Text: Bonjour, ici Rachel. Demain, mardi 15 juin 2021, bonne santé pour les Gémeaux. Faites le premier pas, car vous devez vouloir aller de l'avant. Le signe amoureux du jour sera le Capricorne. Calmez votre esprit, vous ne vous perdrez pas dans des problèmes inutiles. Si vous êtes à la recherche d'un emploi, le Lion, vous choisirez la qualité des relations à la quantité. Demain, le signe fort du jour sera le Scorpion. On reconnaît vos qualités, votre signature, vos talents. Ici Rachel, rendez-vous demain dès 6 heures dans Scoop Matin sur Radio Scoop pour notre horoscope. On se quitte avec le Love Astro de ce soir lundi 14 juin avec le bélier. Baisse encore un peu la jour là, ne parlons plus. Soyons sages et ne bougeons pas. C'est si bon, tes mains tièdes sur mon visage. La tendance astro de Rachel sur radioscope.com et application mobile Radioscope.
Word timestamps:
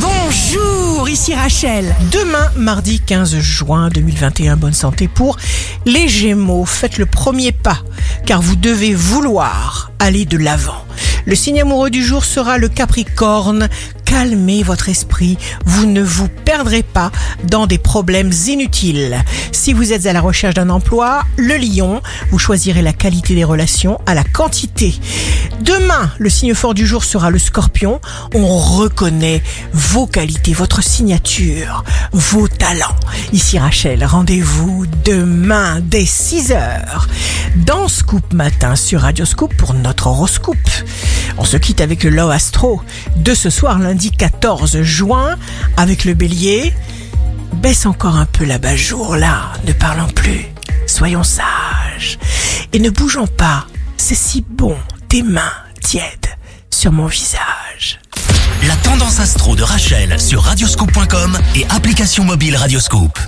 Bonjour, 0.00 1.08
ici 1.08 1.34
Rachel. 1.34 1.94
Demain, 2.12 2.50
mardi 2.56 3.00
15 3.00 3.38
juin 3.40 3.88
2021, 3.88 4.56
bonne 4.56 4.72
santé 4.72 5.08
pour 5.08 5.36
les 5.86 6.06
Gémeaux. 6.06 6.64
Faites 6.64 6.98
le 6.98 7.06
premier 7.06 7.50
pas, 7.50 7.78
car 8.24 8.40
vous 8.40 8.54
devez 8.54 8.94
vouloir 8.94 9.90
aller 9.98 10.24
de 10.24 10.36
l'avant. 10.36 10.84
Le 11.26 11.34
signe 11.34 11.60
amoureux 11.60 11.90
du 11.90 12.04
jour 12.04 12.24
sera 12.24 12.58
le 12.58 12.68
Capricorne. 12.68 13.68
Calmez 14.08 14.62
votre 14.62 14.88
esprit, 14.88 15.36
vous 15.66 15.84
ne 15.84 16.02
vous 16.02 16.28
perdrez 16.28 16.82
pas 16.82 17.12
dans 17.44 17.66
des 17.66 17.76
problèmes 17.76 18.32
inutiles. 18.48 19.22
Si 19.52 19.74
vous 19.74 19.92
êtes 19.92 20.06
à 20.06 20.14
la 20.14 20.22
recherche 20.22 20.54
d'un 20.54 20.70
emploi, 20.70 21.24
le 21.36 21.56
Lion, 21.58 22.00
vous 22.30 22.38
choisirez 22.38 22.80
la 22.80 22.94
qualité 22.94 23.34
des 23.34 23.44
relations 23.44 24.00
à 24.06 24.14
la 24.14 24.24
quantité. 24.24 24.94
Demain, 25.60 26.10
le 26.18 26.30
signe 26.30 26.54
fort 26.54 26.72
du 26.72 26.86
jour 26.86 27.04
sera 27.04 27.28
le 27.28 27.38
Scorpion. 27.38 28.00
On 28.34 28.56
reconnaît 28.56 29.42
vos 29.74 30.06
qualités, 30.06 30.54
votre 30.54 30.82
signature, 30.82 31.84
vos 32.12 32.48
talents. 32.48 32.96
Ici 33.34 33.58
Rachel, 33.58 34.04
rendez-vous 34.06 34.86
demain 35.04 35.80
dès 35.82 36.06
6 36.06 36.52
heures 36.52 37.08
dans 37.66 37.88
Scoop 37.88 38.32
Matin 38.32 38.74
sur 38.74 39.02
Radio 39.02 39.26
Scoop 39.26 39.54
pour 39.54 39.74
notre 39.74 40.06
horoscope. 40.06 40.56
On 41.38 41.44
se 41.44 41.56
quitte 41.56 41.80
avec 41.80 42.04
le 42.04 42.10
Love 42.10 42.30
Astro 42.30 42.82
de 43.16 43.34
ce 43.34 43.48
soir 43.50 43.78
lundi 43.78 44.10
14 44.10 44.82
juin 44.82 45.36
avec 45.76 46.04
le 46.04 46.14
bélier. 46.14 46.74
Baisse 47.54 47.86
encore 47.86 48.16
un 48.16 48.26
peu 48.26 48.44
la 48.44 48.58
jour 48.76 49.16
là, 49.16 49.52
ne 49.66 49.72
parlons 49.72 50.08
plus. 50.08 50.46
Soyons 50.86 51.22
sages 51.22 52.18
et 52.72 52.80
ne 52.80 52.90
bougeons 52.90 53.26
pas. 53.26 53.66
C'est 53.96 54.14
si 54.14 54.44
bon, 54.48 54.76
tes 55.08 55.22
mains 55.22 55.52
tièdes 55.80 56.26
sur 56.70 56.92
mon 56.92 57.06
visage. 57.06 58.00
La 58.66 58.76
tendance 58.76 59.20
astro 59.20 59.54
de 59.54 59.62
Rachel 59.62 60.20
sur 60.20 60.42
radioscope.com 60.42 61.38
et 61.54 61.66
application 61.70 62.24
mobile 62.24 62.56
Radioscope. 62.56 63.18